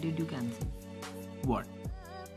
[0.00, 0.66] did you cancel?
[1.44, 1.66] What?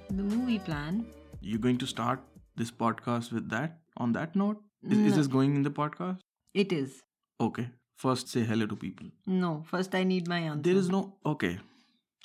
[0.09, 1.05] The movie plan.
[1.41, 2.19] You're going to start
[2.55, 3.77] this podcast with that?
[3.97, 4.61] On that note?
[4.89, 6.19] Is, is this going in the podcast?
[6.53, 7.01] It is.
[7.39, 7.69] Okay.
[7.97, 9.07] First say hello to people.
[9.25, 10.61] No, first I need my answer.
[10.69, 11.59] There is no okay.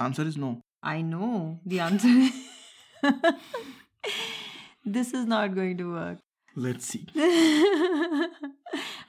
[0.01, 0.61] Answer is no.
[0.83, 2.09] I know the answer.
[2.09, 2.33] is-
[4.85, 6.19] this is not going to work.
[6.57, 7.07] Let's see.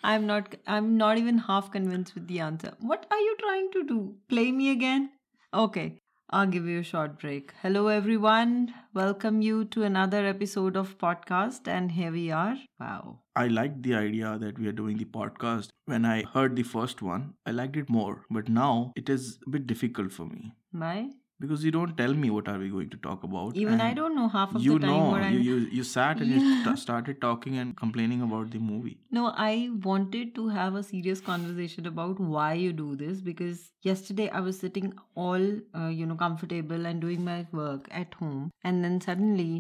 [0.04, 2.74] I'm not I'm not even half convinced with the answer.
[2.80, 4.16] What are you trying to do?
[4.30, 5.10] Play me again?
[5.54, 5.98] Okay.
[6.32, 7.54] I'll give you a short break.
[7.64, 8.72] Hello everyone.
[8.94, 12.56] Welcome you to another episode of podcast and here we are.
[12.80, 13.22] Wow.
[13.36, 15.70] I liked the idea that we are doing the podcast.
[15.86, 18.26] When I heard the first one, I liked it more.
[18.30, 20.54] But now it is a bit difficult for me.
[20.72, 21.10] Why?
[21.40, 23.56] Because you don't tell me what are we going to talk about.
[23.56, 25.84] Even I don't know half of You the time know, what I'm you, you you
[25.92, 26.50] sat and you Yeah.
[26.64, 28.96] st- started talking and complaining about the movie.
[29.20, 34.30] No, I wanted to have a serious conversation about why you do this because yesterday
[34.30, 35.48] I was sitting all,
[35.84, 39.52] uh, you know, comfortable and doing my work at home, and then suddenly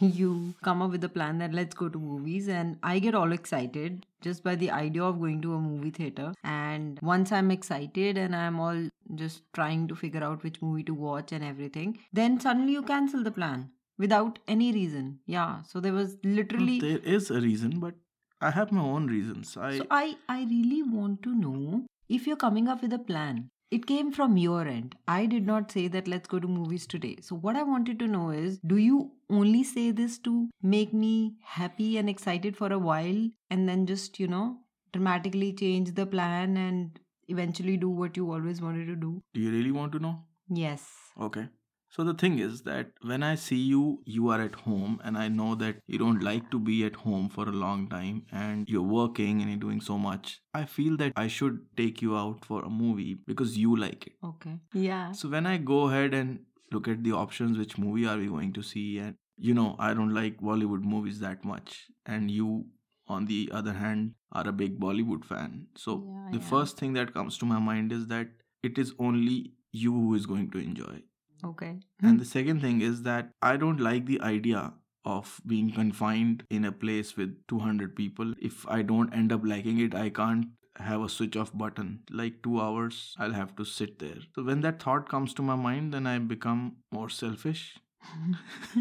[0.00, 3.32] you come up with a plan that let's go to movies, and I get all
[3.32, 6.32] excited just by the idea of going to a movie theater.
[6.44, 10.94] And once I'm excited and I'm all just trying to figure out which movie to
[10.94, 15.20] watch and everything, then suddenly you cancel the plan without any reason.
[15.26, 16.80] Yeah, so there was literally.
[16.80, 17.94] there is a reason, but
[18.40, 19.56] I have my own reasons.
[19.56, 23.50] I So I, I really want to know if you're coming up with a plan.
[23.70, 24.96] It came from your end.
[25.06, 27.16] I did not say that let's go to movies today.
[27.20, 31.36] So what I wanted to know is do you only say this to make me
[31.42, 34.60] happy and excited for a while and then just, you know,
[34.92, 39.22] dramatically change the plan and eventually do what you always wanted to do?
[39.34, 40.18] do you really want to know?
[40.48, 40.88] Yes.
[41.20, 41.46] Okay.
[41.90, 45.28] So the thing is that when I see you, you are at home, and I
[45.28, 48.82] know that you don't like to be at home for a long time, and you're
[48.82, 50.40] working and you're doing so much.
[50.54, 54.12] I feel that I should take you out for a movie because you like it.
[54.22, 54.58] Okay.
[54.74, 55.12] Yeah.
[55.12, 56.40] So when I go ahead and
[56.72, 59.94] look at the options, which movie are we going to see, and you know, I
[59.94, 62.66] don't like Bollywood movies that much, and you,
[63.06, 65.66] on the other hand, are a big Bollywood fan.
[65.76, 66.50] So Yeah, the yeah.
[66.50, 68.28] first thing that comes to my mind is that
[68.62, 71.02] it is only you who is going to enjoy.
[71.44, 71.78] Okay.
[72.02, 72.18] And hmm.
[72.18, 74.72] the second thing is that I don't like the idea
[75.04, 78.34] of being confined in a place with 200 people.
[78.40, 82.00] If I don't end up liking it, I can't have a switch off button.
[82.10, 84.18] Like two hours, I'll have to sit there.
[84.34, 87.78] So when that thought comes to my mind, then I become more selfish.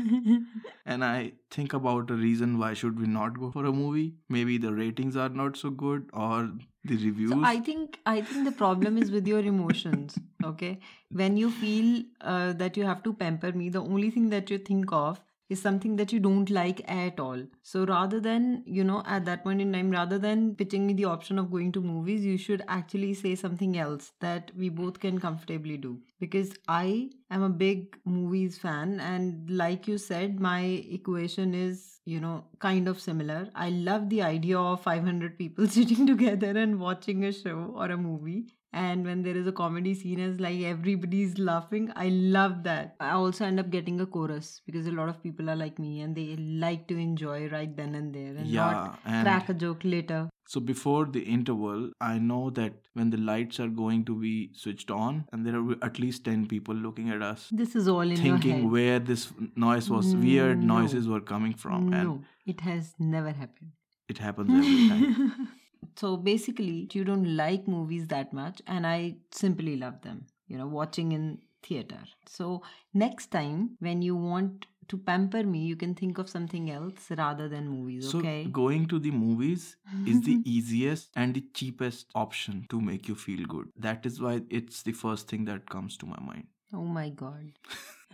[0.86, 4.14] and I think about a reason why should we not go for a movie.
[4.30, 6.52] Maybe the ratings are not so good or
[6.88, 7.32] the reviews.
[7.32, 10.18] So I think I think the problem is with your emotions.
[10.44, 10.80] Okay,
[11.12, 14.58] when you feel uh, that you have to pamper me, the only thing that you
[14.58, 17.42] think of is something that you don't like at all.
[17.64, 21.06] So rather than you know at that point in time, rather than pitching me the
[21.06, 25.20] option of going to movies, you should actually say something else that we both can
[25.20, 26.00] comfortably do.
[26.20, 30.62] Because I am a big movies fan, and like you said, my
[31.00, 33.50] equation is you know kind of similar.
[33.56, 37.98] I love the idea of 500 people sitting together and watching a show or a
[37.98, 38.46] movie.
[38.74, 42.96] And when there is a comedy scene, as like everybody's laughing, I love that.
[43.00, 46.02] I also end up getting a chorus because a lot of people are like me
[46.02, 49.54] and they like to enjoy right then and there and yeah, not and crack a
[49.54, 50.30] joke later.
[50.50, 54.90] So before the interval, I know that when the lights are going to be switched
[54.92, 58.12] on, and there are at least 10 people looking at us, This is all in
[58.12, 62.62] your thinking where this noise was, mm, weird noises were coming from, and no, it
[62.62, 63.72] has never happened.
[64.08, 65.48] it happens every time.
[65.98, 70.26] so basically, you don't like movies that much, and I simply love them.
[70.48, 72.00] You know, watching in theater.
[72.26, 72.62] So
[72.94, 77.50] next time when you want to pamper me, you can think of something else rather
[77.50, 78.10] than movies.
[78.10, 78.46] So Okay.
[78.46, 79.76] going to the movies
[80.06, 83.70] is the easiest and the cheapest option to make you feel good.
[83.76, 86.48] That is why it's the first thing that comes to my mind.
[86.74, 87.54] Oh my god.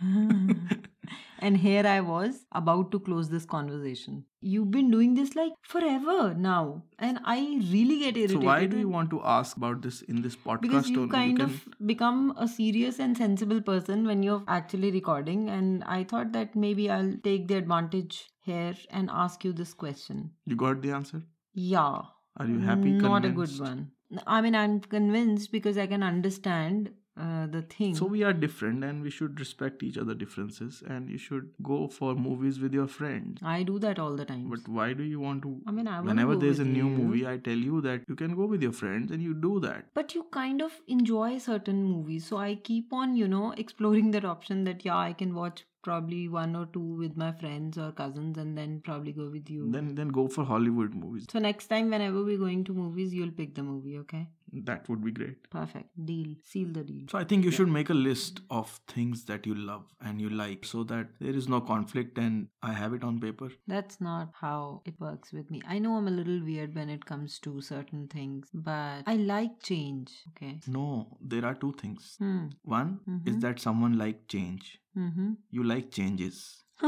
[1.38, 4.24] and here I was about to close this conversation.
[4.40, 7.38] You've been doing this like forever now, and I
[7.72, 8.30] really get irritated.
[8.42, 10.60] So why do you want to ask about this in this podcast?
[10.62, 15.48] because you kind can- of become a serious and sensible person when you're actually recording
[15.54, 18.18] and i thought that maybe i'll take the advantage
[18.50, 21.22] here and ask you this question you got the answer.
[21.54, 22.02] yeah
[22.36, 22.92] Are you happy?
[23.06, 23.82] not a good one
[24.26, 28.82] i mean i'm convinced because i can understand uh, the thing So we are different
[28.84, 32.86] and we should respect each other differences and you should go for movies with your
[32.88, 33.40] friends.
[33.42, 36.00] i do that all the time But why do you want to i mean i
[36.08, 36.96] whenever there's a new you.
[36.96, 39.86] movie I tell you that you can go with your friends and you do that.
[40.00, 44.24] but you kind of enjoy certain movies so i keep on you know exploring that
[44.34, 48.38] option that yeah i can watch probably one or two with my friends or cousins
[48.42, 51.26] and then probably go with you Then then go for Hollywood movies.
[51.32, 54.22] so next time whenever we're going to movies you'll pick the movie okay
[54.62, 55.50] That would be great.
[55.50, 55.88] Perfect.
[56.06, 56.34] Deal.
[56.44, 57.06] Seal the deal.
[57.10, 57.56] So I think you Yeah.
[57.56, 61.34] should make a list of things that you love and you like so that there
[61.34, 63.48] is no conflict and I have it on paper.
[63.66, 65.62] That's not how it works with me.
[65.66, 69.60] I know I'm a little weird when it comes to certain things, but I like
[69.62, 70.12] change.
[70.30, 70.60] Okay.
[70.68, 72.14] No, there are two things.
[72.18, 72.46] Hmm.
[72.62, 73.40] One is Mhm.
[73.40, 74.78] that someone like change.
[74.96, 75.32] Mm-hmm.
[75.50, 76.64] You like changes.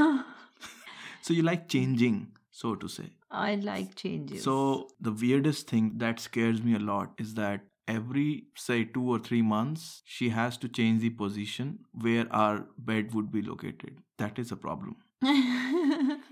[1.22, 3.08] So you like changing, so to say.
[3.30, 4.42] I like changes.
[4.42, 8.28] So the weirdest thing that scares me a lot is that every
[8.66, 11.74] say 2 or 3 months she has to change the position
[12.06, 14.00] where our bed would be located.
[14.22, 14.96] That is a problem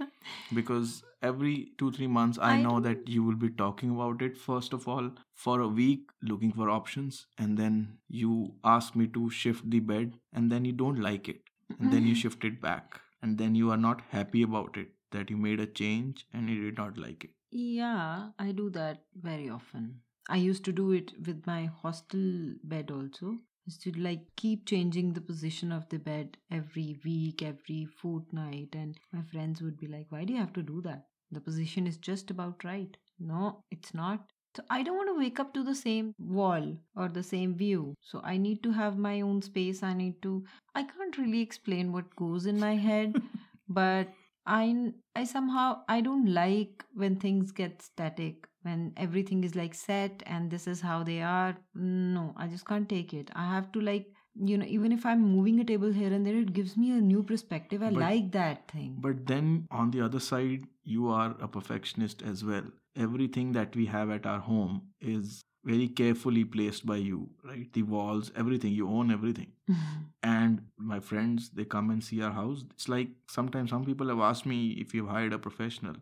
[0.58, 4.26] because every 2 3 months I, I know don't- that you will be talking about
[4.28, 5.10] it first of all
[5.44, 8.34] for a week looking for options and then you
[8.76, 11.40] ask me to shift the bed and then you don't like it
[11.78, 12.26] and then you mm-hmm.
[12.26, 15.66] shift it back and then you are not happy about it that you made a
[15.82, 20.00] change and you did not like it Yeah, I do that very often.
[20.28, 23.28] I used to do it with my hostel bed also.
[23.32, 28.74] I used to like keep changing the position of the bed every week, every fortnight,
[28.74, 31.06] and my friends would be like, "Why do you have to do that?
[31.30, 34.26] The position is just about right." No, it's not.
[34.56, 37.94] So I don't want to wake up to the same wall or the same view.
[38.00, 39.82] So I need to have my own space.
[39.82, 40.44] I need to.
[40.74, 43.14] I can't really explain what goes in my head,
[43.68, 44.08] but
[44.46, 50.22] I I somehow I don't like when things get static when everything is like set
[50.26, 51.56] and this is how they are.
[51.74, 53.30] No, I just can't take it.
[53.34, 56.36] I have to like you know even if I'm moving a table here and there,
[56.36, 57.82] it gives me a new perspective.
[57.82, 58.96] I But- like that thing.
[59.00, 62.64] But then on the other side, you are a perfectionist as well.
[62.96, 67.72] Everything that we have at our home is very carefully placed by you, right?
[67.72, 68.72] The walls, everything.
[68.72, 69.52] You own everything.
[69.70, 70.02] Mm-hmm.
[70.22, 72.64] And my friends, they come and see our house.
[72.70, 75.96] It's like sometimes some people have asked me if you've hired a professional.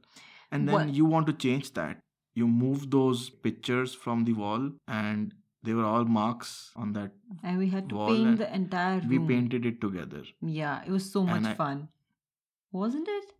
[0.50, 2.00] And then What- you want to change that.
[2.34, 7.12] You move those pictures from the wall and they were all marks on that.
[7.42, 9.08] and we had to paint the entire room.
[9.08, 10.22] We painted it together.
[10.40, 11.88] Yeah, it was so much I- fun,
[12.72, 13.32] wasn't it?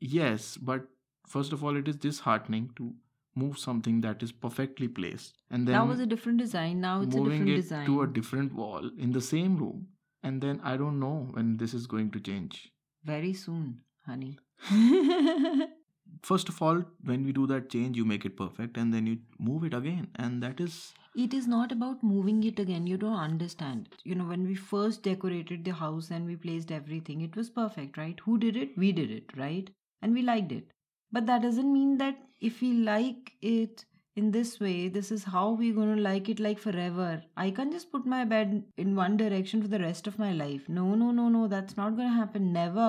[0.00, 0.88] Yes, but
[1.26, 2.94] first of all, it is disheartening to
[3.34, 6.80] move something that is perfectly placed and then that was a different design.
[6.80, 7.86] Now it's a moving different it design.
[7.86, 9.88] to a different wall in the same room.
[10.22, 12.72] And then I don't know when this is going to change.
[13.04, 14.38] Very soon, honey.
[16.22, 19.18] First of all, when we do that change, you make it perfect and then you
[19.38, 20.08] move it again.
[20.16, 24.24] And that is it is not about moving it again you don't understand you know
[24.24, 28.36] when we first decorated the house and we placed everything it was perfect right who
[28.36, 29.70] did it we did it right
[30.02, 30.64] and we liked it
[31.12, 32.16] but that doesn't mean that
[32.48, 33.84] if we like it
[34.22, 37.08] in this way this is how we're going to like it like forever
[37.44, 38.52] i can't just put my bed
[38.84, 41.96] in one direction for the rest of my life no no no no that's not
[41.96, 42.88] going to happen never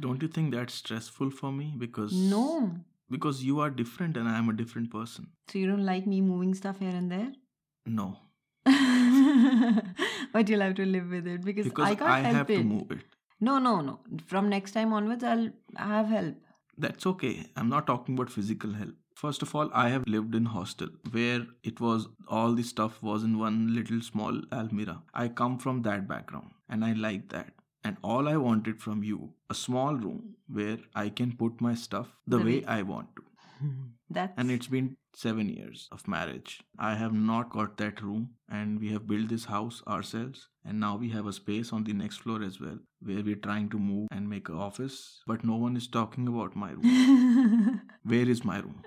[0.00, 1.74] don't you think that's stressful for me?
[1.78, 2.74] Because no
[3.14, 5.26] Because you are different and I am a different person.
[5.52, 7.28] so you don't like me moving stuff here and there
[7.86, 8.08] No.
[10.32, 12.56] but you'll have to live with it because, Because I can't help have it.
[12.58, 13.00] to move it.
[13.40, 13.98] No, no, no.
[14.26, 16.36] From next time onwards, I'll have help.
[16.76, 17.46] That's okay.
[17.56, 18.94] I'm not talking about physical help.
[19.14, 23.22] First of all, I have lived in hostel where it was all the stuff was
[23.22, 25.02] in one little small almirah.
[25.14, 27.52] I come from that background and I like that.
[27.84, 32.08] And all I wanted from you, a small room where I can put my stuff
[32.26, 33.22] the, The way, way- I want to.
[33.62, 33.70] Hmm.
[34.12, 36.60] That's And it's been seven years of marriage.
[36.78, 40.48] I have not got that room, and we have built this house ourselves.
[40.64, 43.68] And now we have a space on the next floor as well, where we're trying
[43.70, 44.98] to move and make an office.
[45.26, 47.80] But no one is talking about my room.
[48.04, 48.82] Where is my room?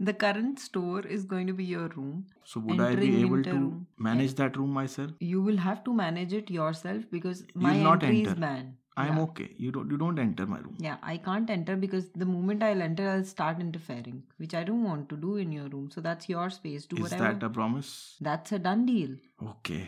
[0.00, 2.26] the current store is going to be your room.
[2.44, 3.86] So would I be able to room.
[3.98, 5.10] manage that room myself?
[5.18, 8.40] You will have to manage it yourself because my You'll entry is enter.
[8.40, 8.74] banned.
[8.98, 9.22] I am yeah.
[9.24, 9.48] okay.
[9.64, 10.76] You don't you don't enter my room.
[10.86, 14.82] Yeah, I can't enter because the moment I'll enter, I'll start interfering, which I don't
[14.84, 15.90] want to do in your room.
[15.96, 16.86] So that's your space.
[16.86, 17.32] Do Is whatever.
[17.34, 17.92] that a promise?
[18.20, 19.14] That's a done deal.
[19.50, 19.82] Okay.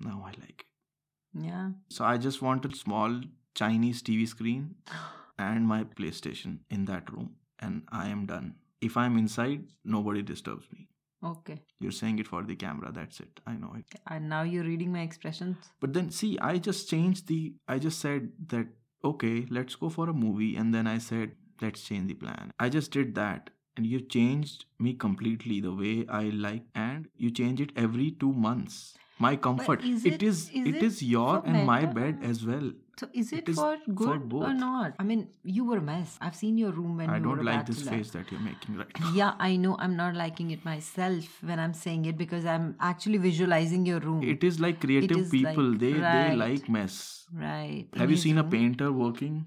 [0.00, 1.44] Now I like it.
[1.48, 1.70] Yeah.
[1.88, 3.20] So I just want a small
[3.54, 4.76] Chinese TV screen
[5.38, 8.54] and my PlayStation in that room, and I am done.
[8.80, 10.88] If I'm inside, nobody disturbs me.
[11.24, 11.62] Okay.
[11.80, 13.40] You're saying it for the camera, that's it.
[13.46, 13.84] I know it.
[14.06, 15.56] And now you're reading my expressions.
[15.80, 17.54] But then, see, I just changed the.
[17.66, 18.68] I just said that,
[19.04, 22.52] okay, let's go for a movie, and then I said, let's change the plan.
[22.60, 23.50] I just did that.
[23.76, 28.32] And you changed me completely the way I like, and you change it every two
[28.32, 28.96] months.
[29.18, 29.84] My comfort.
[29.84, 30.50] it it- is.
[30.50, 32.70] is it is your and my bed as well.
[33.00, 34.94] So is it, It is for for good or not?
[34.98, 36.14] I mean, you were a mess.
[36.20, 38.40] I've seen your room when I you don't were a like this face that you're
[38.46, 39.12] making right now.
[39.18, 39.76] Yeah, I know.
[39.78, 44.24] I'm not liking it myself when I'm saying it because I'm actually visualizing your room.
[44.24, 45.70] It is like creative is people.
[45.84, 46.36] they they right.
[46.42, 46.98] like mess.
[47.44, 47.86] right.
[47.92, 49.38] in Have you his seen a painter working?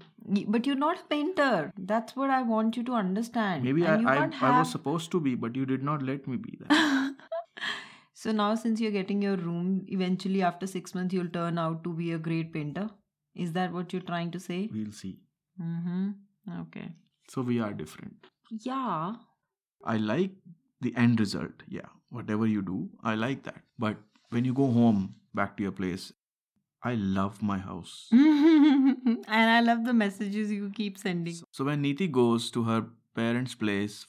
[0.56, 1.72] But you're not a painter.
[1.76, 3.64] That's what I want you to understand.
[3.64, 6.26] Maybe And I, I can't I was supposed to be, but you did not let
[6.34, 7.14] me be that.
[8.22, 11.92] So now, since you're getting your room, eventually after six months, you'll turn out to
[11.92, 12.88] be a great painter.
[13.34, 14.70] Is that what you're trying to say?
[14.72, 15.18] We'll see.
[15.60, 16.10] Mm-hmm.
[16.60, 16.90] Okay.
[17.28, 18.28] So we are different.
[18.48, 19.14] Yeah.
[19.84, 20.30] I like
[20.80, 21.64] the end result.
[21.66, 23.60] Yeah, whatever you do, I like that.
[23.76, 23.96] But
[24.30, 26.12] when you go home back to your place,
[26.84, 28.06] I love my house.
[28.12, 31.34] and I love the messages you keep sending.
[31.34, 32.86] So, so when Neeti goes to her
[33.16, 34.06] parents' place,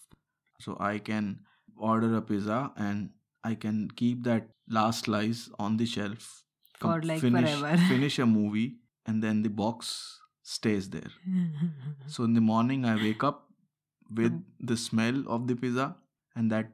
[0.59, 1.39] so I can
[1.75, 3.09] order a pizza and
[3.43, 6.43] I can keep that last slice on the shelf.
[6.79, 7.77] For like finish, forever.
[7.87, 11.11] finish a movie and then the box stays there.
[12.07, 13.43] So in the morning I wake up
[14.21, 14.43] with Mm.
[14.71, 15.85] the smell of the pizza
[16.35, 16.71] and that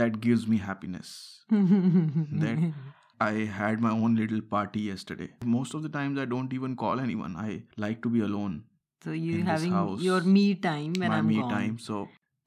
[0.00, 1.12] that gives me happiness.
[1.50, 2.72] That-
[3.24, 5.28] I had my own little party yesterday.
[5.44, 7.36] Most of the times I don't even call anyone.
[7.42, 8.56] I like to be alone.
[9.04, 11.50] so you in this having house, your me time when my I'm me gone.
[11.52, 11.78] time.
[11.84, 12.00] So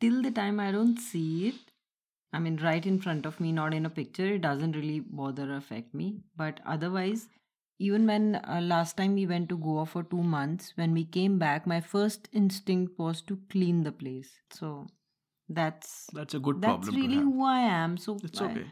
[0.04, 1.56] Till the time I don't see it,
[2.36, 5.52] I mean, right in front of me, not in a picture, it doesn't really bother
[5.52, 6.22] or affect me.
[6.36, 7.28] But otherwise,
[7.80, 11.40] even when uh, last time we went to Goa for two months, when we came
[11.40, 14.32] back, my first instinct was to clean the place.
[14.52, 14.88] So
[15.50, 17.26] that's that's a good that's problem really to have.
[17.26, 17.98] who I am.
[17.98, 18.66] So It's I- okay.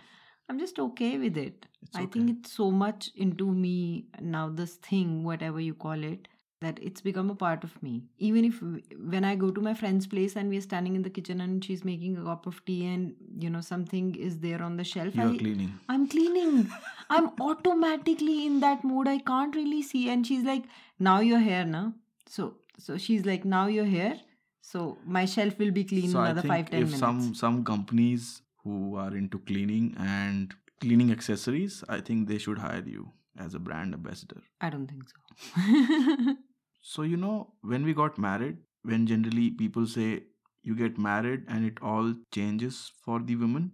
[0.49, 1.65] I'm just okay with it.
[1.81, 2.11] It's I okay.
[2.19, 6.27] think it's so much into me now, this thing, whatever you call it,
[6.63, 8.03] that it's become a part of me.
[8.17, 8.61] Even if
[9.13, 11.83] when I go to my friend's place and we're standing in the kitchen and she's
[11.85, 13.13] making a cup of tea and
[13.45, 15.79] you know something is there on the shelf, You're I, cleaning.
[15.89, 16.71] I'm cleaning.
[17.09, 19.07] I'm automatically in that mode.
[19.07, 20.09] I can't really see.
[20.09, 20.63] And she's like,
[20.99, 21.93] now you're here, now.
[22.27, 24.19] So so she's like, now you're here.
[24.61, 26.99] So my shelf will be clean so in I another think five, ten if minutes.
[26.99, 32.83] some some companies who are into cleaning and cleaning accessories, I think they should hire
[32.85, 34.41] you as a brand ambassador.
[34.61, 36.35] I don't think so.
[36.83, 40.25] So you know when we got married, when generally people say
[40.63, 43.71] you get married and it all changes for the women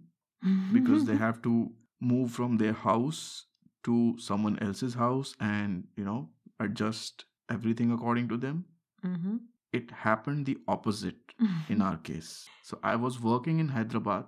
[0.72, 3.46] because they have to move from their house
[3.84, 8.64] to someone else's house and you know adjust everything according to them.
[9.02, 9.36] hmm
[9.72, 11.34] It happened the opposite
[11.68, 12.50] in our case.
[12.62, 14.26] So I was working in Hyderabad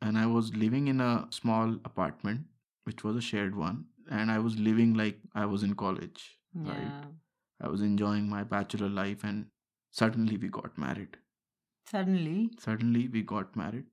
[0.00, 2.46] and I was living in a small apartment,
[2.84, 6.38] which was a shared one, and I was living like I was in college.
[6.54, 6.72] Yeah.
[6.72, 6.94] Right.
[7.62, 9.46] I was enjoying my bachelor life, and
[9.90, 11.16] suddenly we got married.
[11.90, 13.84] Suddenly Suddenly we got married,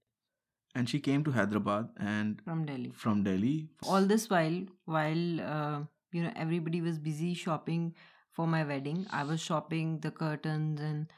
[0.75, 2.91] and she came to Hyderabad and from Delhi.
[3.05, 3.69] from Delhi.
[3.87, 5.79] All this while, while uh,
[6.11, 7.93] you know everybody was busy shopping
[8.31, 11.11] for my wedding, I was shopping the curtains and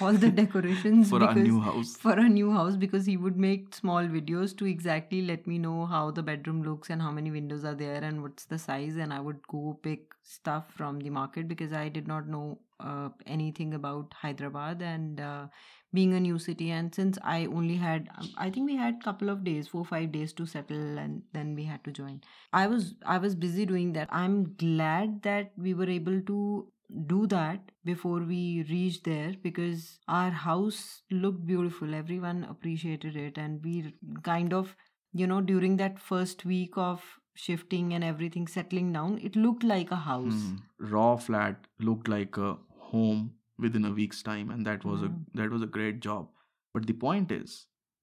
[0.00, 1.96] all the decorations for our new house.
[1.96, 5.86] for a new house because he would make small videos to exactly let me know
[5.86, 8.96] how the bedroom looks and how many windows are there and what's the size.
[8.96, 13.08] And i would go pick stuff from the market because i did not know uh,
[13.26, 15.46] anything about hyderabad and uh,
[15.92, 16.70] being a new city.
[16.70, 20.12] And since i only had um, i think we had couple of days four five
[20.12, 22.20] days to settle and then we had to join.
[22.52, 24.08] I was i was busy doing that.
[24.12, 26.68] I'm glad that we were able to
[27.06, 33.62] do that before we reached there because our house looked beautiful everyone appreciated it and
[33.62, 33.92] we
[34.22, 34.74] kind of
[35.12, 37.02] you know during that first week of
[37.34, 40.56] shifting and everything settling down it looked like a house Hmm.
[40.94, 42.56] Raw flat looked like a
[42.90, 45.06] home within a week's time, and that was Mm.
[45.06, 46.28] a that was a great job.
[46.72, 47.54] But the point is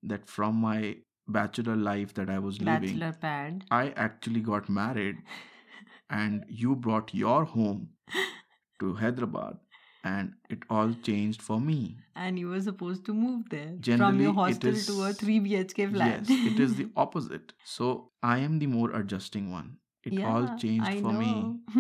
[0.03, 0.97] that from my
[1.37, 5.21] bachelor life that I was living, bachelor pad I actually got married,
[6.09, 7.87] and you brought your home
[8.79, 9.57] to Hyderabad,
[10.03, 11.79] and it all changed for me.
[12.23, 15.87] and you were supposed to move there from your hostel is- to a 3 bhk
[15.93, 17.53] flat Yes, it is the opposite.
[17.71, 17.87] So
[18.33, 19.71] I am the more adjusting one.
[20.11, 21.31] It all changed I for me,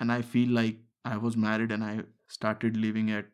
[0.00, 1.94] and I feel like I was married and I
[2.28, 3.26] started living at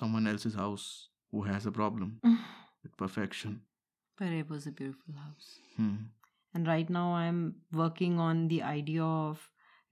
[0.00, 2.20] someone else's house who has a problem
[2.82, 3.60] with perfection.
[4.18, 5.46] but it was a beautiful house
[5.76, 5.94] Hmm.
[6.58, 7.38] and right now i'm
[7.78, 9.40] working on the idea of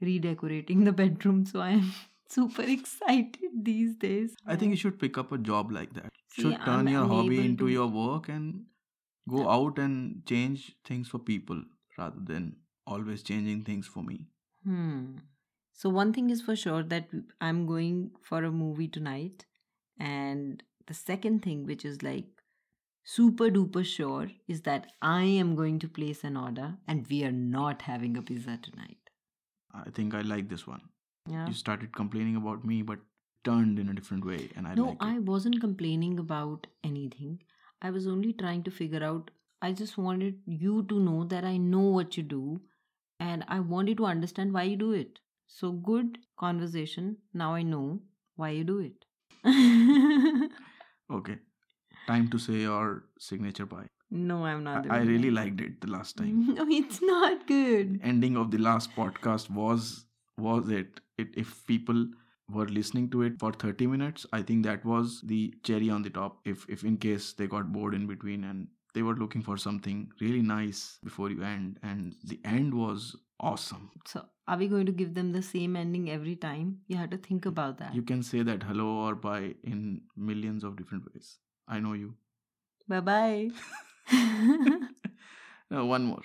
[0.03, 1.93] redecorating the bedroom so i'm
[2.37, 6.09] super excited these days I think you should pick up a job like that.
[6.35, 8.65] See, should turn I'm your hobby into to- your work and
[9.29, 11.63] go out and change things for people
[11.99, 12.57] rather than
[12.87, 14.19] always changing things for me.
[14.65, 15.05] hmm
[15.81, 17.13] so one thing is for sure that
[17.47, 17.95] i'm going
[18.31, 19.45] for a movie tonight
[20.09, 22.43] and the second thing which is like
[23.15, 27.37] super duper sure is that i am going to place an order and we are
[27.57, 29.02] not having a pizza tonight
[29.75, 30.83] I think I like this one.
[31.31, 33.01] yeah You started complaining about me, but
[33.45, 37.39] turned in a different way, and I no, I wasn't complaining about anything.
[37.81, 39.31] I was only trying to figure out.
[39.61, 42.61] I just wanted you to know that I know what you do
[43.21, 45.21] and I wanted to understand why you do it.
[45.47, 47.19] So, good conversation.
[47.33, 48.01] Now I know
[48.37, 49.05] why you do it.
[51.11, 51.39] Okay.
[52.07, 53.89] Time to say your signature bye.
[54.15, 54.91] No, I'm not.
[54.91, 56.55] I, I really liked it the last time.
[56.55, 57.99] No, it's not good.
[58.03, 60.05] Ending of the last podcast was
[60.37, 61.01] was it.
[61.17, 62.07] It if people
[62.51, 66.11] were listening to it for 30 minutes, I think that was the cherry on the
[66.11, 66.41] top.
[66.45, 70.11] If if in case they got bored in between and they were looking for something
[70.21, 73.91] really nice before you end, and the end was awesome.
[74.07, 76.81] So, are we going to give them the same ending every time?
[76.87, 77.95] You have to think about that.
[77.95, 81.39] You can say that hello or bye in millions of different ways.
[81.67, 82.13] I know you.
[82.89, 83.51] Bye bye.
[85.75, 86.21] Uh, one more.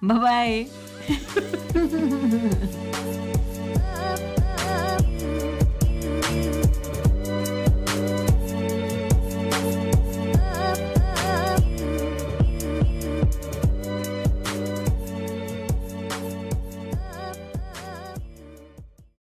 [0.00, 0.68] bye bye.